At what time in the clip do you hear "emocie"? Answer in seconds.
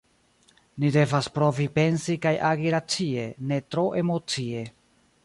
4.03-4.65